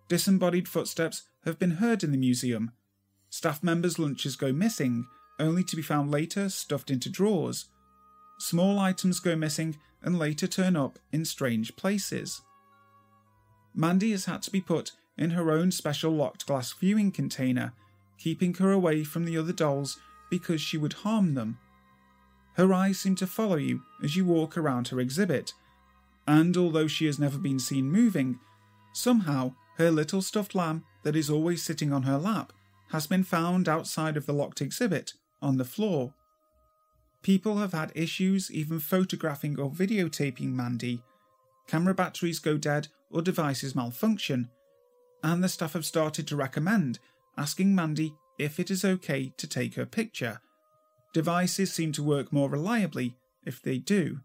Disembodied 0.09 0.67
footsteps 0.67 1.23
have 1.45 1.57
been 1.57 1.71
heard 1.71 2.03
in 2.03 2.11
the 2.11 2.17
museum. 2.17 2.73
Staff 3.29 3.63
members' 3.63 3.97
lunches 3.97 4.35
go 4.35 4.51
missing, 4.51 5.05
only 5.39 5.63
to 5.63 5.77
be 5.77 5.81
found 5.81 6.11
later 6.11 6.49
stuffed 6.49 6.91
into 6.91 7.09
drawers. 7.09 7.69
Small 8.39 8.77
items 8.77 9.21
go 9.21 9.37
missing 9.37 9.77
and 10.03 10.19
later 10.19 10.47
turn 10.47 10.75
up 10.75 10.99
in 11.13 11.23
strange 11.23 11.77
places. 11.77 12.41
Mandy 13.73 14.11
has 14.11 14.25
had 14.25 14.41
to 14.41 14.51
be 14.51 14.59
put 14.59 14.91
in 15.17 15.29
her 15.29 15.49
own 15.49 15.71
special 15.71 16.11
locked 16.11 16.45
glass 16.45 16.73
viewing 16.73 17.09
container, 17.09 17.71
keeping 18.19 18.53
her 18.55 18.73
away 18.73 19.05
from 19.05 19.23
the 19.23 19.37
other 19.37 19.53
dolls 19.53 19.97
because 20.29 20.59
she 20.59 20.77
would 20.77 21.05
harm 21.07 21.35
them. 21.35 21.57
Her 22.55 22.73
eyes 22.73 22.99
seem 22.99 23.15
to 23.15 23.25
follow 23.25 23.55
you 23.55 23.83
as 24.03 24.17
you 24.17 24.25
walk 24.25 24.57
around 24.57 24.89
her 24.89 24.99
exhibit, 24.99 25.53
and 26.27 26.55
although 26.57 26.87
she 26.87 27.05
has 27.05 27.19
never 27.19 27.37
been 27.37 27.59
seen 27.59 27.91
moving, 27.91 28.39
somehow 28.93 29.53
her 29.77 29.91
little 29.91 30.21
stuffed 30.21 30.55
lamb 30.55 30.83
that 31.03 31.15
is 31.15 31.29
always 31.29 31.61
sitting 31.61 31.91
on 31.93 32.03
her 32.03 32.17
lap 32.17 32.53
has 32.91 33.07
been 33.07 33.23
found 33.23 33.67
outside 33.67 34.17
of 34.17 34.25
the 34.25 34.33
locked 34.33 34.61
exhibit 34.61 35.13
on 35.41 35.57
the 35.57 35.65
floor. 35.65 36.13
People 37.21 37.57
have 37.57 37.73
had 37.73 37.91
issues 37.95 38.51
even 38.51 38.79
photographing 38.79 39.59
or 39.59 39.69
videotaping 39.69 40.53
Mandy. 40.53 41.01
Camera 41.67 41.93
batteries 41.93 42.39
go 42.39 42.57
dead 42.57 42.87
or 43.11 43.21
devices 43.21 43.75
malfunction, 43.75 44.49
and 45.23 45.43
the 45.43 45.49
staff 45.49 45.73
have 45.73 45.85
started 45.85 46.27
to 46.27 46.35
recommend 46.35 46.99
asking 47.37 47.73
Mandy 47.73 48.13
if 48.37 48.59
it 48.59 48.69
is 48.69 48.85
okay 48.85 49.33
to 49.37 49.47
take 49.47 49.75
her 49.75 49.85
picture. 49.85 50.39
Devices 51.13 51.73
seem 51.73 51.91
to 51.93 52.03
work 52.03 52.31
more 52.31 52.49
reliably 52.49 53.15
if 53.45 53.61
they 53.61 53.77
do. 53.77 54.19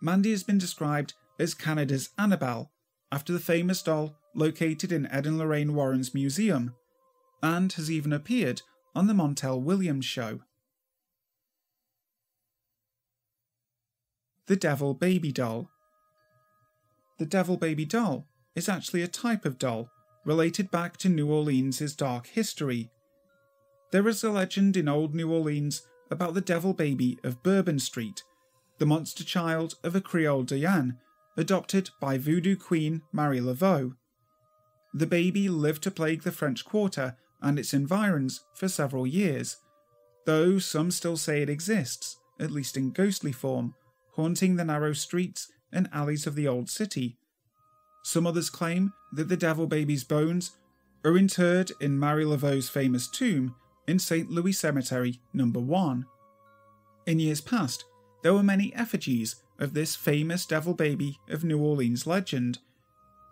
Mandy 0.00 0.30
has 0.30 0.42
been 0.42 0.58
described 0.58 1.14
as 1.42 1.54
Canada's 1.54 2.10
Annabelle, 2.16 2.70
after 3.10 3.32
the 3.32 3.40
famous 3.40 3.82
doll 3.82 4.16
located 4.32 4.92
in 4.92 5.06
Ed 5.06 5.26
and 5.26 5.38
Lorraine 5.38 5.74
Warren's 5.74 6.14
museum, 6.14 6.76
and 7.42 7.72
has 7.72 7.90
even 7.90 8.12
appeared 8.12 8.62
on 8.94 9.08
the 9.08 9.12
Montel 9.12 9.60
Williams 9.60 10.04
show. 10.04 10.40
The 14.46 14.54
Devil 14.54 14.94
Baby 14.94 15.32
Doll 15.32 15.68
The 17.18 17.26
Devil 17.26 17.56
Baby 17.56 17.84
Doll 17.86 18.28
is 18.54 18.68
actually 18.68 19.02
a 19.02 19.08
type 19.08 19.44
of 19.44 19.58
doll 19.58 19.90
related 20.24 20.70
back 20.70 20.96
to 20.98 21.08
New 21.08 21.28
Orleans' 21.28 21.96
dark 21.96 22.28
history. 22.28 22.88
There 23.90 24.06
is 24.06 24.22
a 24.22 24.30
legend 24.30 24.76
in 24.76 24.88
old 24.88 25.12
New 25.12 25.32
Orleans 25.32 25.82
about 26.08 26.34
the 26.34 26.40
Devil 26.40 26.72
Baby 26.72 27.18
of 27.24 27.42
Bourbon 27.42 27.80
Street, 27.80 28.22
the 28.78 28.86
monster 28.86 29.24
child 29.24 29.74
of 29.82 29.96
a 29.96 30.00
Creole 30.00 30.44
Diane 30.44 30.98
adopted 31.36 31.90
by 32.00 32.18
voodoo 32.18 32.56
queen 32.56 33.02
Marie 33.12 33.40
Laveau. 33.40 33.96
The 34.94 35.06
baby 35.06 35.48
lived 35.48 35.82
to 35.84 35.90
plague 35.90 36.22
the 36.22 36.32
French 36.32 36.64
Quarter 36.64 37.16
and 37.40 37.58
its 37.58 37.72
environs 37.72 38.40
for 38.54 38.68
several 38.68 39.06
years, 39.06 39.56
though 40.26 40.58
some 40.58 40.90
still 40.90 41.16
say 41.16 41.42
it 41.42 41.48
exists, 41.48 42.16
at 42.38 42.50
least 42.50 42.76
in 42.76 42.92
ghostly 42.92 43.32
form, 43.32 43.74
haunting 44.14 44.56
the 44.56 44.64
narrow 44.64 44.92
streets 44.92 45.50
and 45.72 45.88
alleys 45.92 46.26
of 46.26 46.34
the 46.34 46.46
old 46.46 46.68
city. 46.68 47.16
Some 48.04 48.26
others 48.26 48.50
claim 48.50 48.92
that 49.12 49.28
the 49.28 49.36
devil 49.36 49.66
baby's 49.66 50.04
bones 50.04 50.52
are 51.04 51.16
interred 51.16 51.72
in 51.80 51.98
Marie 51.98 52.24
Laveau's 52.24 52.68
famous 52.68 53.08
tomb 53.08 53.54
in 53.88 53.98
St. 53.98 54.30
Louis 54.30 54.52
Cemetery 54.52 55.20
number 55.32 55.60
1. 55.60 56.04
In 57.06 57.18
years 57.18 57.40
past, 57.40 57.84
there 58.22 58.34
were 58.34 58.42
many 58.42 58.72
effigies 58.74 59.36
of 59.62 59.74
this 59.74 59.94
famous 59.94 60.44
devil 60.44 60.74
baby 60.74 61.20
of 61.28 61.44
New 61.44 61.58
Orleans 61.58 62.04
legend, 62.04 62.58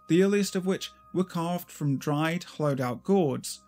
the 0.08 0.22
earliest 0.22 0.54
of 0.54 0.64
which 0.64 0.92
were 1.12 1.24
carved 1.24 1.68
from 1.68 1.98
dried, 1.98 2.44
hollowed 2.44 2.80
out 2.80 3.02
gourds. 3.02 3.60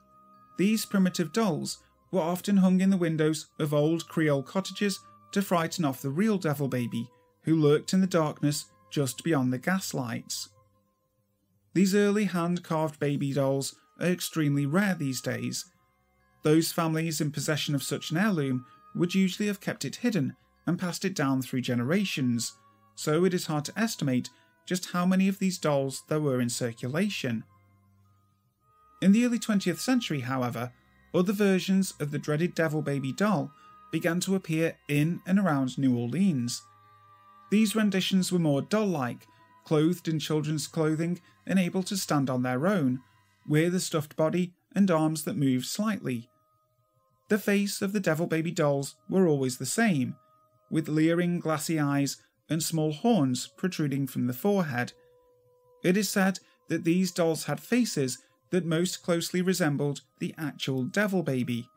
These 0.58 0.86
primitive 0.86 1.32
dolls 1.32 1.78
were 2.12 2.20
often 2.20 2.58
hung 2.58 2.80
in 2.80 2.90
the 2.90 2.96
windows 2.96 3.48
of 3.58 3.74
old 3.74 4.08
Creole 4.08 4.44
cottages 4.44 5.00
to 5.32 5.42
frighten 5.42 5.84
off 5.84 6.02
the 6.02 6.10
real 6.10 6.38
devil 6.38 6.68
baby 6.68 7.10
who 7.42 7.60
lurked 7.60 7.92
in 7.92 8.00
the 8.00 8.06
darkness 8.06 8.66
just 8.92 9.24
beyond 9.24 9.52
the 9.52 9.58
gas 9.58 9.92
lights. 9.92 10.48
These 11.74 11.96
early 11.96 12.26
hand 12.26 12.62
carved 12.62 13.00
baby 13.00 13.32
dolls 13.32 13.74
are 13.98 14.06
extremely 14.06 14.66
rare 14.66 14.94
these 14.94 15.20
days. 15.20 15.64
Those 16.44 16.70
families 16.70 17.20
in 17.20 17.32
possession 17.32 17.74
of 17.74 17.82
such 17.82 18.12
an 18.12 18.18
heirloom 18.18 18.66
would 18.94 19.16
usually 19.16 19.48
have 19.48 19.60
kept 19.60 19.84
it 19.84 19.96
hidden 19.96 20.36
and 20.66 20.78
passed 20.78 21.04
it 21.04 21.14
down 21.14 21.42
through 21.42 21.60
generations, 21.60 22.54
so 22.94 23.24
it 23.24 23.34
is 23.34 23.46
hard 23.46 23.64
to 23.64 23.78
estimate 23.78 24.30
just 24.66 24.92
how 24.92 25.04
many 25.04 25.28
of 25.28 25.38
these 25.38 25.58
dolls 25.58 26.04
there 26.08 26.20
were 26.20 26.40
in 26.40 26.48
circulation. 26.48 27.44
In 29.00 29.12
the 29.12 29.24
early 29.24 29.38
20th 29.38 29.80
century, 29.80 30.20
however, 30.20 30.72
other 31.12 31.32
versions 31.32 31.94
of 31.98 32.10
the 32.10 32.18
dreaded 32.18 32.54
Devil 32.54 32.82
Baby 32.82 33.12
doll 33.12 33.50
began 33.90 34.20
to 34.20 34.34
appear 34.34 34.76
in 34.88 35.20
and 35.26 35.38
around 35.38 35.76
New 35.76 35.96
Orleans. 35.98 36.62
These 37.50 37.74
renditions 37.74 38.32
were 38.32 38.38
more 38.38 38.62
doll 38.62 38.86
like, 38.86 39.26
clothed 39.64 40.08
in 40.08 40.18
children's 40.18 40.66
clothing 40.66 41.20
and 41.46 41.58
able 41.58 41.82
to 41.82 41.96
stand 41.96 42.30
on 42.30 42.42
their 42.42 42.66
own, 42.66 43.00
with 43.46 43.74
a 43.74 43.80
stuffed 43.80 44.16
body 44.16 44.54
and 44.74 44.90
arms 44.90 45.24
that 45.24 45.36
moved 45.36 45.66
slightly. 45.66 46.30
The 47.28 47.38
face 47.38 47.82
of 47.82 47.92
the 47.92 48.00
Devil 48.00 48.26
Baby 48.26 48.50
dolls 48.50 48.94
were 49.08 49.26
always 49.26 49.58
the 49.58 49.66
same, 49.66 50.16
with 50.72 50.88
leering 50.88 51.38
glassy 51.38 51.78
eyes 51.78 52.16
and 52.48 52.62
small 52.62 52.92
horns 52.92 53.46
protruding 53.46 54.06
from 54.08 54.26
the 54.26 54.32
forehead. 54.32 54.92
It 55.84 55.96
is 55.96 56.08
said 56.08 56.40
that 56.68 56.82
these 56.82 57.12
dolls 57.12 57.44
had 57.44 57.60
faces 57.60 58.18
that 58.50 58.64
most 58.64 59.02
closely 59.02 59.42
resembled 59.42 60.00
the 60.18 60.34
actual 60.38 60.84
devil 60.84 61.22
baby. 61.22 61.68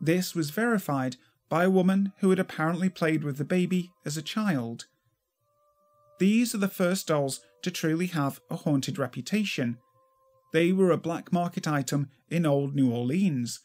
This 0.00 0.34
was 0.34 0.50
verified 0.50 1.16
by 1.48 1.64
a 1.64 1.70
woman 1.70 2.12
who 2.18 2.30
had 2.30 2.38
apparently 2.38 2.88
played 2.88 3.24
with 3.24 3.38
the 3.38 3.44
baby 3.44 3.92
as 4.04 4.16
a 4.16 4.22
child. 4.22 4.86
These 6.18 6.54
are 6.54 6.58
the 6.58 6.68
first 6.68 7.08
dolls 7.08 7.40
to 7.62 7.70
truly 7.70 8.06
have 8.08 8.40
a 8.50 8.56
haunted 8.56 8.98
reputation. 8.98 9.78
They 10.52 10.72
were 10.72 10.90
a 10.90 10.98
black 10.98 11.32
market 11.32 11.66
item 11.66 12.10
in 12.28 12.46
old 12.46 12.74
New 12.74 12.92
Orleans, 12.92 13.60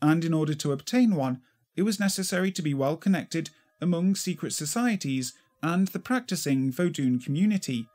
and 0.00 0.24
in 0.24 0.32
order 0.32 0.54
to 0.54 0.72
obtain 0.72 1.14
one, 1.14 1.40
it 1.76 1.82
was 1.82 2.00
necessary 2.00 2.52
to 2.52 2.62
be 2.62 2.74
well 2.74 2.96
connected 2.96 3.50
among 3.82 4.14
secret 4.14 4.52
societies 4.52 5.34
and 5.62 5.88
the 5.88 5.98
practicing 5.98 6.72
Vodun 6.72 7.22
community, 7.22 7.88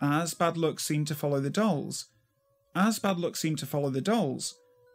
as 0.00 0.34
bad 0.34 0.56
luck 0.56 0.80
seemed 0.80 1.06
to 1.08 1.14
follow 1.14 1.40
the 1.40 1.50
dolls. 1.50 2.06
As 2.74 2.98
bad 2.98 3.18
luck 3.18 3.36
seemed 3.36 3.58
to 3.58 3.66
follow 3.66 3.90
the 3.90 4.00
dolls, 4.00 4.54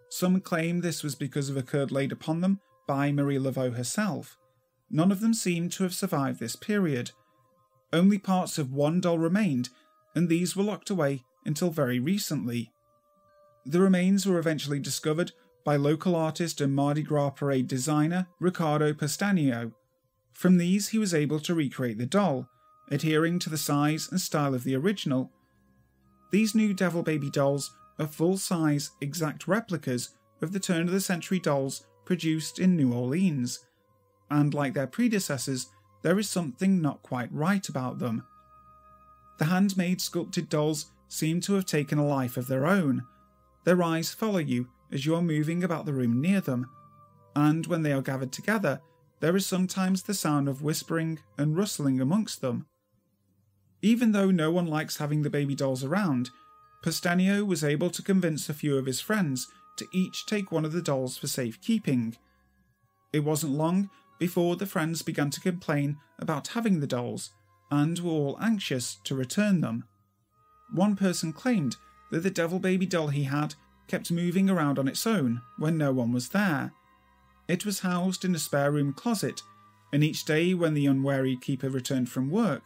some 0.09 0.41
claim 0.41 0.81
this 0.81 1.03
was 1.03 1.15
because 1.15 1.49
of 1.49 1.57
a 1.57 1.61
curd 1.61 1.91
laid 1.91 2.11
upon 2.11 2.41
them 2.41 2.59
by 2.87 3.11
Marie 3.11 3.37
Laveau 3.37 3.75
herself. 3.75 4.37
None 4.89 5.11
of 5.11 5.19
them 5.19 5.33
seem 5.33 5.69
to 5.69 5.83
have 5.83 5.93
survived 5.93 6.39
this 6.39 6.55
period. 6.55 7.11
Only 7.93 8.17
parts 8.17 8.57
of 8.57 8.73
one 8.73 8.99
doll 9.01 9.19
remained, 9.19 9.69
and 10.15 10.27
these 10.27 10.55
were 10.55 10.63
locked 10.63 10.89
away 10.89 11.23
until 11.45 11.69
very 11.69 11.99
recently. 11.99 12.71
The 13.65 13.79
remains 13.79 14.25
were 14.25 14.39
eventually 14.39 14.79
discovered 14.79 15.31
by 15.63 15.75
local 15.75 16.15
artist 16.15 16.59
and 16.61 16.75
Mardi 16.75 17.03
Gras 17.03 17.31
parade 17.31 17.67
designer 17.67 18.27
Ricardo 18.39 18.93
Pustanio, 18.93 19.73
from 20.39 20.55
these, 20.55 20.87
he 20.87 20.97
was 20.97 21.13
able 21.13 21.41
to 21.41 21.53
recreate 21.53 21.97
the 21.97 22.05
doll, 22.05 22.47
adhering 22.89 23.39
to 23.39 23.49
the 23.49 23.57
size 23.57 24.07
and 24.09 24.21
style 24.21 24.55
of 24.55 24.63
the 24.63 24.73
original. 24.73 25.33
These 26.31 26.55
new 26.55 26.73
Devil 26.73 27.03
Baby 27.03 27.29
dolls 27.29 27.75
are 27.99 28.07
full 28.07 28.37
size, 28.37 28.91
exact 29.01 29.49
replicas 29.49 30.11
of 30.41 30.53
the 30.53 30.59
turn 30.61 30.83
of 30.83 30.93
the 30.93 31.01
century 31.01 31.39
dolls 31.39 31.85
produced 32.05 32.57
in 32.57 32.77
New 32.77 32.93
Orleans, 32.93 33.65
and 34.31 34.53
like 34.53 34.73
their 34.73 34.87
predecessors, 34.87 35.67
there 36.03 36.17
is 36.17 36.29
something 36.29 36.81
not 36.81 37.03
quite 37.03 37.33
right 37.33 37.67
about 37.67 37.99
them. 37.99 38.23
The 39.39 39.45
handmade 39.45 39.99
sculpted 39.99 40.47
dolls 40.47 40.93
seem 41.09 41.41
to 41.41 41.55
have 41.55 41.65
taken 41.65 41.99
a 41.99 42.07
life 42.07 42.37
of 42.37 42.47
their 42.47 42.65
own. 42.65 43.05
Their 43.65 43.83
eyes 43.83 44.13
follow 44.13 44.39
you 44.39 44.69
as 44.89 45.05
you 45.05 45.15
are 45.15 45.21
moving 45.21 45.65
about 45.65 45.85
the 45.85 45.91
room 45.91 46.21
near 46.21 46.39
them, 46.39 46.69
and 47.35 47.67
when 47.67 47.81
they 47.81 47.91
are 47.91 48.01
gathered 48.01 48.31
together, 48.31 48.79
there 49.19 49.35
is 49.35 49.45
sometimes 49.45 50.03
the 50.03 50.13
sound 50.13 50.47
of 50.47 50.61
whispering 50.61 51.19
and 51.37 51.57
rustling 51.57 51.99
amongst 51.99 52.41
them. 52.41 52.67
Even 53.81 54.11
though 54.11 54.31
no 54.31 54.51
one 54.51 54.67
likes 54.67 54.97
having 54.97 55.21
the 55.21 55.29
baby 55.29 55.55
dolls 55.55 55.83
around, 55.83 56.29
Pustanio 56.83 57.45
was 57.45 57.63
able 57.63 57.89
to 57.89 58.01
convince 58.01 58.49
a 58.49 58.53
few 58.53 58.77
of 58.77 58.85
his 58.85 59.01
friends 59.01 59.47
to 59.77 59.87
each 59.93 60.25
take 60.25 60.51
one 60.51 60.65
of 60.65 60.71
the 60.71 60.81
dolls 60.81 61.17
for 61.17 61.27
safekeeping. 61.27 62.15
It 63.11 63.21
wasn't 63.21 63.53
long 63.53 63.89
before 64.17 64.55
the 64.55 64.65
friends 64.65 65.01
began 65.01 65.29
to 65.31 65.41
complain 65.41 65.97
about 66.19 66.49
having 66.49 66.79
the 66.79 66.87
dolls 66.87 67.31
and 67.71 67.99
were 67.99 68.11
all 68.11 68.37
anxious 68.41 68.97
to 69.05 69.15
return 69.15 69.61
them. 69.61 69.85
One 70.73 70.95
person 70.95 71.33
claimed 71.33 71.77
that 72.11 72.23
the 72.23 72.29
devil 72.29 72.59
baby 72.59 72.85
doll 72.85 73.07
he 73.07 73.23
had 73.23 73.55
kept 73.87 74.11
moving 74.11 74.49
around 74.49 74.77
on 74.77 74.87
its 74.87 75.07
own 75.07 75.41
when 75.57 75.77
no 75.77 75.91
one 75.91 76.11
was 76.11 76.29
there. 76.29 76.73
It 77.49 77.65
was 77.65 77.79
housed 77.79 78.23
in 78.23 78.35
a 78.35 78.39
spare 78.39 78.71
room 78.71 78.93
closet, 78.93 79.41
and 79.91 80.03
each 80.03 80.23
day 80.23 80.53
when 80.53 80.75
the 80.75 80.85
unwary 80.85 81.35
keeper 81.35 81.67
returned 81.67 82.07
from 82.07 82.29
work, 82.29 82.65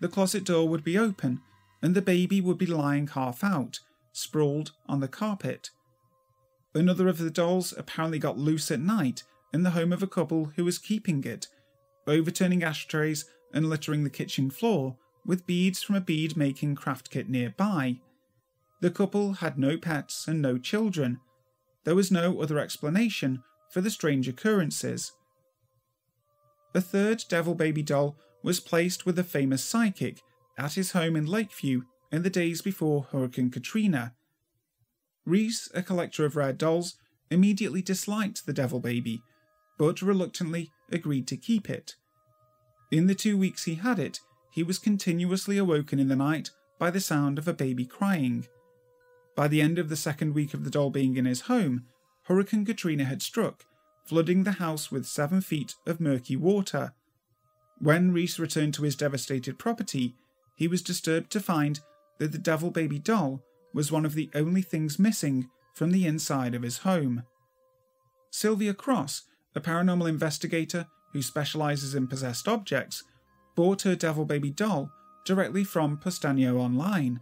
the 0.00 0.08
closet 0.08 0.44
door 0.44 0.66
would 0.70 0.82
be 0.82 0.96
open 0.96 1.42
and 1.82 1.94
the 1.94 2.00
baby 2.00 2.40
would 2.40 2.56
be 2.56 2.64
lying 2.64 3.08
half 3.08 3.44
out, 3.44 3.80
sprawled 4.12 4.72
on 4.88 5.00
the 5.00 5.08
carpet. 5.08 5.68
Another 6.74 7.08
of 7.08 7.18
the 7.18 7.30
dolls 7.30 7.74
apparently 7.76 8.18
got 8.18 8.38
loose 8.38 8.70
at 8.70 8.80
night 8.80 9.22
in 9.52 9.64
the 9.64 9.72
home 9.72 9.92
of 9.92 10.02
a 10.02 10.06
couple 10.06 10.52
who 10.56 10.64
was 10.64 10.78
keeping 10.78 11.22
it, 11.24 11.48
overturning 12.06 12.62
ashtrays 12.62 13.26
and 13.52 13.68
littering 13.68 14.02
the 14.02 14.08
kitchen 14.08 14.48
floor 14.48 14.96
with 15.26 15.46
beads 15.46 15.82
from 15.82 15.96
a 15.96 16.00
bead 16.00 16.38
making 16.38 16.74
craft 16.74 17.10
kit 17.10 17.28
nearby. 17.28 18.00
The 18.80 18.90
couple 18.90 19.34
had 19.34 19.58
no 19.58 19.76
pets 19.76 20.26
and 20.26 20.40
no 20.40 20.56
children. 20.56 21.20
There 21.84 21.94
was 21.94 22.10
no 22.10 22.40
other 22.40 22.58
explanation 22.58 23.42
for 23.72 23.80
the 23.80 23.90
strange 23.90 24.28
occurrences. 24.28 25.12
A 26.74 26.80
third 26.80 27.24
devil 27.28 27.54
baby 27.54 27.82
doll 27.82 28.16
was 28.42 28.60
placed 28.60 29.06
with 29.06 29.18
a 29.18 29.24
famous 29.24 29.64
psychic 29.64 30.20
at 30.58 30.74
his 30.74 30.92
home 30.92 31.16
in 31.16 31.26
Lakeview 31.26 31.82
in 32.12 32.22
the 32.22 32.30
days 32.30 32.60
before 32.60 33.08
Hurricane 33.10 33.50
Katrina. 33.50 34.12
Reese, 35.24 35.70
a 35.74 35.82
collector 35.82 36.26
of 36.26 36.36
rare 36.36 36.52
dolls, 36.52 36.96
immediately 37.30 37.80
disliked 37.80 38.44
the 38.44 38.52
devil 38.52 38.78
baby, 38.78 39.22
but 39.78 40.02
reluctantly 40.02 40.70
agreed 40.90 41.26
to 41.28 41.36
keep 41.38 41.70
it. 41.70 41.94
In 42.90 43.06
the 43.06 43.14
two 43.14 43.38
weeks 43.38 43.64
he 43.64 43.76
had 43.76 43.98
it, 43.98 44.20
he 44.50 44.62
was 44.62 44.78
continuously 44.78 45.56
awoken 45.56 45.98
in 45.98 46.08
the 46.08 46.16
night 46.16 46.50
by 46.78 46.90
the 46.90 47.00
sound 47.00 47.38
of 47.38 47.48
a 47.48 47.54
baby 47.54 47.86
crying. 47.86 48.46
By 49.34 49.48
the 49.48 49.62
end 49.62 49.78
of 49.78 49.88
the 49.88 49.96
second 49.96 50.34
week 50.34 50.52
of 50.52 50.64
the 50.64 50.70
doll 50.70 50.90
being 50.90 51.16
in 51.16 51.24
his 51.24 51.42
home, 51.42 51.86
Hurricane 52.24 52.64
Katrina 52.64 53.04
had 53.04 53.22
struck, 53.22 53.64
flooding 54.04 54.44
the 54.44 54.52
house 54.52 54.90
with 54.90 55.06
seven 55.06 55.40
feet 55.40 55.74
of 55.86 56.00
murky 56.00 56.36
water. 56.36 56.94
When 57.78 58.12
Reese 58.12 58.38
returned 58.38 58.74
to 58.74 58.84
his 58.84 58.96
devastated 58.96 59.58
property, 59.58 60.14
he 60.56 60.68
was 60.68 60.82
disturbed 60.82 61.30
to 61.32 61.40
find 61.40 61.80
that 62.18 62.32
the 62.32 62.38
devil 62.38 62.70
baby 62.70 62.98
doll 62.98 63.42
was 63.74 63.90
one 63.90 64.04
of 64.04 64.14
the 64.14 64.30
only 64.34 64.62
things 64.62 64.98
missing 64.98 65.48
from 65.74 65.90
the 65.90 66.06
inside 66.06 66.54
of 66.54 66.62
his 66.62 66.78
home. 66.78 67.24
Sylvia 68.30 68.74
Cross, 68.74 69.22
a 69.54 69.60
paranormal 69.60 70.08
investigator 70.08 70.86
who 71.12 71.22
specializes 71.22 71.94
in 71.94 72.06
possessed 72.06 72.46
objects, 72.46 73.02
bought 73.54 73.82
her 73.82 73.96
devil 73.96 74.24
baby 74.24 74.50
doll 74.50 74.90
directly 75.24 75.64
from 75.64 75.98
Pustanio 75.98 76.58
Online. 76.58 77.20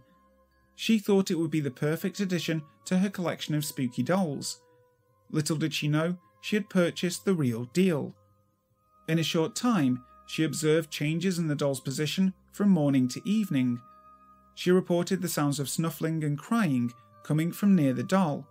She 0.75 0.99
thought 0.99 1.31
it 1.31 1.35
would 1.39 1.51
be 1.51 1.59
the 1.59 1.71
perfect 1.71 2.19
addition 2.19 2.63
to 2.85 2.99
her 2.99 3.09
collection 3.09 3.55
of 3.55 3.65
spooky 3.65 4.03
dolls. 4.03 4.61
Little 5.31 5.57
did 5.57 5.73
she 5.73 5.87
know 5.87 6.17
she 6.41 6.55
had 6.55 6.69
purchased 6.69 7.25
the 7.25 7.33
real 7.33 7.65
deal. 7.65 8.15
In 9.07 9.19
a 9.19 9.23
short 9.23 9.55
time, 9.55 10.03
she 10.25 10.43
observed 10.43 10.91
changes 10.91 11.39
in 11.39 11.47
the 11.47 11.55
doll's 11.55 11.81
position 11.81 12.33
from 12.51 12.69
morning 12.69 13.07
to 13.09 13.27
evening. 13.27 13.79
She 14.55 14.71
reported 14.71 15.21
the 15.21 15.29
sounds 15.29 15.59
of 15.59 15.69
snuffling 15.69 16.23
and 16.23 16.37
crying 16.37 16.91
coming 17.23 17.51
from 17.51 17.75
near 17.75 17.93
the 17.93 18.03
doll, 18.03 18.47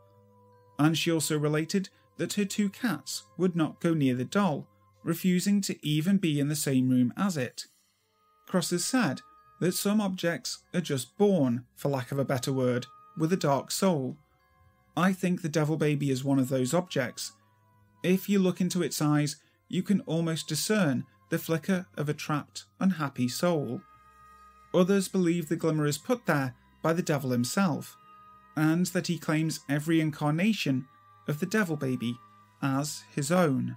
and 0.78 0.96
she 0.96 1.10
also 1.10 1.38
related 1.38 1.88
that 2.16 2.34
her 2.34 2.44
two 2.44 2.68
cats 2.68 3.24
would 3.36 3.56
not 3.56 3.80
go 3.80 3.94
near 3.94 4.14
the 4.14 4.24
doll, 4.24 4.68
refusing 5.02 5.60
to 5.62 5.86
even 5.86 6.18
be 6.18 6.38
in 6.38 6.48
the 6.48 6.56
same 6.56 6.88
room 6.88 7.12
as 7.16 7.36
it. 7.36 7.66
Cross 8.46 8.70
has 8.70 8.84
said 8.84 9.20
that 9.60 9.74
some 9.74 10.00
objects 10.00 10.62
are 10.74 10.80
just 10.80 11.16
born, 11.16 11.64
for 11.76 11.88
lack 11.88 12.12
of 12.12 12.18
a 12.18 12.24
better 12.24 12.52
word, 12.52 12.86
with 13.16 13.32
a 13.32 13.36
dark 13.36 13.70
soul. 13.70 14.16
I 14.96 15.12
think 15.12 15.42
the 15.42 15.48
Devil 15.48 15.76
Baby 15.76 16.10
is 16.10 16.24
one 16.24 16.38
of 16.38 16.48
those 16.48 16.74
objects. 16.74 17.32
If 18.02 18.28
you 18.28 18.38
look 18.38 18.60
into 18.60 18.82
its 18.82 19.00
eyes, 19.00 19.36
you 19.68 19.82
can 19.82 20.00
almost 20.02 20.48
discern 20.48 21.04
the 21.28 21.38
flicker 21.38 21.86
of 21.96 22.08
a 22.08 22.14
trapped, 22.14 22.64
unhappy 22.80 23.28
soul. 23.28 23.82
Others 24.74 25.08
believe 25.08 25.48
the 25.48 25.56
glimmer 25.56 25.86
is 25.86 25.98
put 25.98 26.26
there 26.26 26.54
by 26.82 26.92
the 26.92 27.02
devil 27.02 27.30
himself, 27.30 27.96
and 28.56 28.86
that 28.86 29.06
he 29.06 29.18
claims 29.18 29.60
every 29.68 30.00
incarnation 30.00 30.86
of 31.28 31.40
the 31.40 31.46
devil 31.46 31.76
baby 31.76 32.18
as 32.62 33.04
his 33.14 33.30
own. 33.30 33.76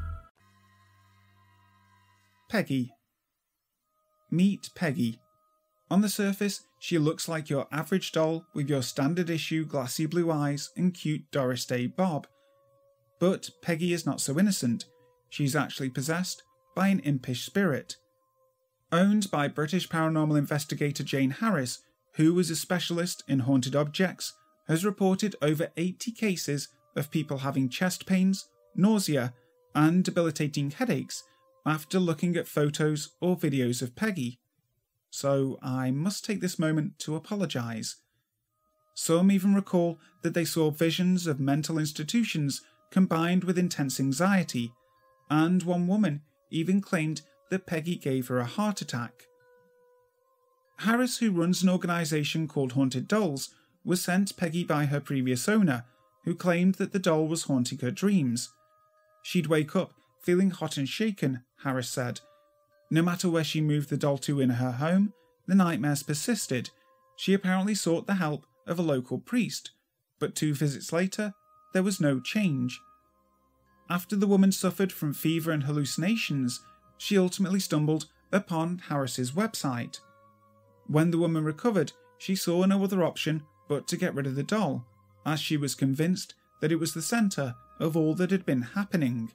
Peggy. 2.51 2.93
Meet 4.29 4.71
Peggy. 4.75 5.21
On 5.89 6.01
the 6.01 6.09
surface, 6.09 6.65
she 6.79 6.97
looks 6.97 7.29
like 7.29 7.49
your 7.49 7.65
average 7.71 8.11
doll 8.11 8.45
with 8.53 8.69
your 8.69 8.81
standard 8.81 9.29
issue 9.29 9.63
glassy 9.63 10.05
blue 10.05 10.29
eyes 10.29 10.69
and 10.75 10.93
cute 10.93 11.31
Doris 11.31 11.63
Day 11.63 11.87
bob. 11.87 12.27
But 13.21 13.51
Peggy 13.61 13.93
is 13.93 14.05
not 14.05 14.19
so 14.19 14.37
innocent. 14.37 14.83
She's 15.29 15.55
actually 15.55 15.91
possessed 15.91 16.43
by 16.75 16.89
an 16.89 16.99
impish 16.99 17.45
spirit. 17.45 17.95
Owned 18.91 19.31
by 19.31 19.47
British 19.47 19.87
paranormal 19.87 20.37
investigator 20.37 21.03
Jane 21.05 21.31
Harris, 21.31 21.81
who 22.15 22.37
is 22.37 22.51
a 22.51 22.57
specialist 22.57 23.23
in 23.29 23.39
haunted 23.39 23.77
objects, 23.77 24.33
has 24.67 24.83
reported 24.83 25.37
over 25.41 25.69
80 25.77 26.11
cases 26.11 26.67
of 26.97 27.11
people 27.11 27.37
having 27.37 27.69
chest 27.69 28.05
pains, 28.05 28.49
nausea, 28.75 29.33
and 29.73 30.03
debilitating 30.03 30.71
headaches 30.71 31.23
after 31.65 31.99
looking 31.99 32.35
at 32.35 32.47
photos 32.47 33.11
or 33.19 33.37
videos 33.37 33.81
of 33.81 33.95
Peggy. 33.95 34.39
So 35.09 35.59
I 35.61 35.91
must 35.91 36.25
take 36.25 36.41
this 36.41 36.57
moment 36.57 36.97
to 36.99 37.15
apologise. 37.15 37.97
Some 38.93 39.31
even 39.31 39.53
recall 39.53 39.99
that 40.21 40.33
they 40.33 40.45
saw 40.45 40.69
visions 40.71 41.27
of 41.27 41.39
mental 41.39 41.77
institutions 41.77 42.61
combined 42.91 43.43
with 43.43 43.57
intense 43.57 43.99
anxiety, 43.99 44.73
and 45.29 45.63
one 45.63 45.87
woman 45.87 46.21
even 46.49 46.81
claimed 46.81 47.21
that 47.49 47.65
Peggy 47.65 47.95
gave 47.95 48.27
her 48.27 48.39
a 48.39 48.45
heart 48.45 48.81
attack. 48.81 49.27
Harris, 50.79 51.19
who 51.19 51.31
runs 51.31 51.61
an 51.61 51.69
organisation 51.69 52.47
called 52.47 52.71
Haunted 52.71 53.07
Dolls, 53.07 53.53
was 53.83 54.01
sent 54.01 54.37
Peggy 54.37 54.63
by 54.63 54.85
her 54.85 54.99
previous 54.99 55.47
owner, 55.47 55.85
who 56.23 56.35
claimed 56.35 56.75
that 56.75 56.91
the 56.91 56.99
doll 56.99 57.27
was 57.27 57.43
haunting 57.43 57.79
her 57.79 57.91
dreams. 57.91 58.49
She'd 59.23 59.47
wake 59.47 59.75
up 59.75 59.93
feeling 60.21 60.51
hot 60.51 60.77
and 60.77 60.87
shaken, 60.87 61.43
Harris 61.63 61.89
said. 61.89 62.21
No 62.89 63.01
matter 63.01 63.29
where 63.29 63.43
she 63.43 63.61
moved 63.61 63.89
the 63.89 63.97
doll 63.97 64.17
to 64.19 64.39
in 64.39 64.51
her 64.51 64.73
home, 64.73 65.13
the 65.47 65.55
nightmares 65.55 66.03
persisted. 66.03 66.69
She 67.15 67.33
apparently 67.33 67.75
sought 67.75 68.07
the 68.07 68.15
help 68.15 68.45
of 68.67 68.79
a 68.79 68.83
local 68.83 69.19
priest, 69.19 69.71
but 70.19 70.35
two 70.35 70.53
visits 70.53 70.93
later, 70.93 71.33
there 71.73 71.83
was 71.83 72.01
no 72.01 72.19
change. 72.19 72.79
After 73.89 74.15
the 74.15 74.27
woman 74.27 74.51
suffered 74.51 74.91
from 74.91 75.13
fever 75.13 75.51
and 75.51 75.63
hallucinations, 75.63 76.61
she 76.97 77.17
ultimately 77.17 77.59
stumbled 77.59 78.07
upon 78.31 78.83
Harris's 78.89 79.31
website. 79.31 79.99
When 80.87 81.11
the 81.11 81.17
woman 81.17 81.43
recovered, 81.43 81.91
she 82.17 82.35
saw 82.35 82.65
no 82.65 82.83
other 82.83 83.03
option 83.03 83.43
but 83.67 83.87
to 83.87 83.97
get 83.97 84.13
rid 84.13 84.27
of 84.27 84.35
the 84.35 84.43
doll, 84.43 84.85
as 85.25 85.39
she 85.39 85.57
was 85.57 85.75
convinced 85.75 86.35
that 86.59 86.71
it 86.71 86.79
was 86.79 86.93
the 86.93 87.01
centre 87.01 87.55
of 87.79 87.97
all 87.97 88.13
that 88.15 88.31
had 88.31 88.45
been 88.45 88.61
happening. 88.61 89.31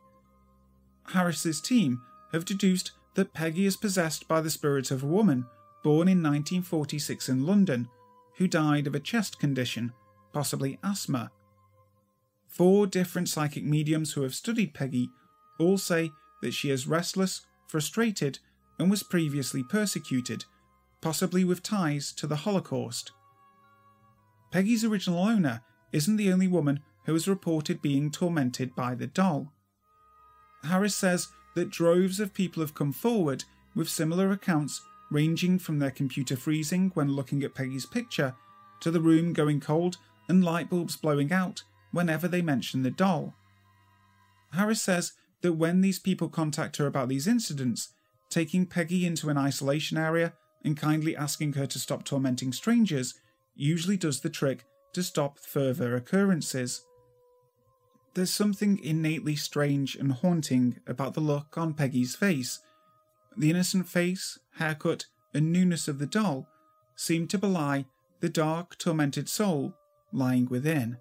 Harris's 1.10 1.60
team 1.60 2.02
have 2.32 2.44
deduced 2.44 2.92
that 3.14 3.32
Peggy 3.32 3.66
is 3.66 3.76
possessed 3.76 4.28
by 4.28 4.40
the 4.40 4.50
spirit 4.50 4.90
of 4.90 5.02
a 5.02 5.06
woman 5.06 5.46
born 5.82 6.08
in 6.08 6.22
1946 6.22 7.28
in 7.28 7.46
London 7.46 7.88
who 8.36 8.48
died 8.48 8.86
of 8.86 8.94
a 8.94 9.00
chest 9.00 9.38
condition, 9.38 9.92
possibly 10.32 10.78
asthma. 10.82 11.30
Four 12.48 12.86
different 12.86 13.28
psychic 13.28 13.64
mediums 13.64 14.12
who 14.12 14.22
have 14.22 14.34
studied 14.34 14.74
Peggy 14.74 15.10
all 15.58 15.78
say 15.78 16.10
that 16.42 16.52
she 16.52 16.70
is 16.70 16.86
restless, 16.86 17.46
frustrated, 17.66 18.38
and 18.78 18.90
was 18.90 19.02
previously 19.02 19.62
persecuted, 19.62 20.44
possibly 21.00 21.44
with 21.44 21.62
ties 21.62 22.12
to 22.12 22.26
the 22.26 22.36
Holocaust. 22.36 23.12
Peggy's 24.50 24.84
original 24.84 25.20
owner 25.20 25.62
isn't 25.92 26.16
the 26.16 26.32
only 26.32 26.48
woman 26.48 26.80
who 27.04 27.12
was 27.12 27.28
reported 27.28 27.80
being 27.80 28.10
tormented 28.10 28.74
by 28.74 28.94
the 28.94 29.06
doll. 29.06 29.52
Harris 30.66 30.94
says 30.94 31.28
that 31.54 31.70
droves 31.70 32.20
of 32.20 32.34
people 32.34 32.62
have 32.62 32.74
come 32.74 32.92
forward 32.92 33.44
with 33.74 33.88
similar 33.88 34.30
accounts 34.30 34.82
ranging 35.10 35.58
from 35.58 35.78
their 35.78 35.90
computer 35.90 36.36
freezing 36.36 36.90
when 36.94 37.12
looking 37.12 37.42
at 37.42 37.54
Peggy's 37.54 37.86
picture 37.86 38.34
to 38.80 38.90
the 38.90 39.00
room 39.00 39.32
going 39.32 39.60
cold 39.60 39.96
and 40.28 40.44
light 40.44 40.68
bulbs 40.68 40.96
blowing 40.96 41.32
out 41.32 41.62
whenever 41.92 42.28
they 42.28 42.42
mention 42.42 42.82
the 42.82 42.90
doll. 42.90 43.34
Harris 44.52 44.82
says 44.82 45.12
that 45.42 45.54
when 45.54 45.80
these 45.80 45.98
people 45.98 46.28
contact 46.28 46.76
her 46.76 46.86
about 46.86 47.08
these 47.08 47.26
incidents, 47.26 47.90
taking 48.30 48.66
Peggy 48.66 49.06
into 49.06 49.28
an 49.30 49.38
isolation 49.38 49.96
area 49.96 50.34
and 50.64 50.76
kindly 50.76 51.16
asking 51.16 51.52
her 51.52 51.66
to 51.66 51.78
stop 51.78 52.04
tormenting 52.04 52.52
strangers 52.52 53.14
usually 53.54 53.96
does 53.96 54.20
the 54.20 54.30
trick 54.30 54.64
to 54.92 55.02
stop 55.02 55.38
further 55.38 55.94
occurrences. 55.94 56.82
There's 58.16 58.32
something 58.32 58.78
innately 58.82 59.36
strange 59.36 59.94
and 59.94 60.10
haunting 60.10 60.80
about 60.86 61.12
the 61.12 61.20
look 61.20 61.58
on 61.58 61.74
Peggy's 61.74 62.16
face. 62.16 62.60
The 63.36 63.50
innocent 63.50 63.86
face, 63.86 64.38
haircut, 64.54 65.04
and 65.34 65.52
newness 65.52 65.86
of 65.86 65.98
the 65.98 66.06
doll 66.06 66.48
seem 66.94 67.28
to 67.28 67.36
belie 67.36 67.84
the 68.20 68.30
dark, 68.30 68.78
tormented 68.78 69.28
soul 69.28 69.74
lying 70.14 70.46
within. 70.46 70.96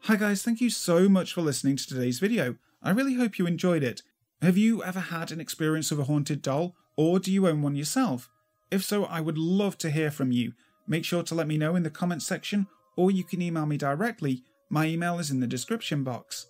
Hi 0.00 0.16
guys, 0.16 0.42
thank 0.42 0.60
you 0.60 0.68
so 0.68 1.08
much 1.08 1.32
for 1.32 1.40
listening 1.40 1.76
to 1.76 1.86
today's 1.86 2.18
video. 2.18 2.56
I 2.82 2.90
really 2.90 3.14
hope 3.14 3.38
you 3.38 3.46
enjoyed 3.46 3.82
it. 3.82 4.02
Have 4.42 4.58
you 4.58 4.84
ever 4.84 5.00
had 5.00 5.32
an 5.32 5.40
experience 5.40 5.90
of 5.90 5.98
a 5.98 6.04
haunted 6.04 6.42
doll, 6.42 6.76
or 6.94 7.18
do 7.18 7.32
you 7.32 7.48
own 7.48 7.62
one 7.62 7.74
yourself? 7.74 8.28
If 8.70 8.84
so, 8.84 9.06
I 9.06 9.22
would 9.22 9.38
love 9.38 9.78
to 9.78 9.90
hear 9.90 10.10
from 10.10 10.30
you. 10.30 10.52
Make 10.86 11.06
sure 11.06 11.22
to 11.22 11.34
let 11.34 11.46
me 11.46 11.56
know 11.56 11.74
in 11.74 11.84
the 11.84 11.88
comments 11.88 12.26
section, 12.26 12.66
or 12.96 13.10
you 13.10 13.24
can 13.24 13.42
email 13.42 13.66
me 13.66 13.76
directly. 13.76 14.42
My 14.68 14.86
email 14.86 15.18
is 15.18 15.30
in 15.30 15.40
the 15.40 15.46
description 15.46 16.04
box. 16.04 16.46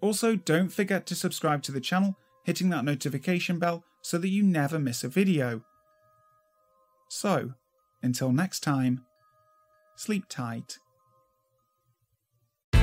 Also, 0.00 0.36
don't 0.36 0.68
forget 0.68 1.06
to 1.06 1.14
subscribe 1.14 1.62
to 1.62 1.72
the 1.72 1.80
channel, 1.80 2.16
hitting 2.44 2.68
that 2.70 2.84
notification 2.84 3.58
bell 3.58 3.84
so 4.02 4.18
that 4.18 4.28
you 4.28 4.42
never 4.42 4.78
miss 4.78 5.02
a 5.02 5.08
video. 5.08 5.62
So, 7.08 7.54
until 8.02 8.32
next 8.32 8.60
time, 8.60 9.04
sleep 9.96 10.26
tight. 10.28 10.78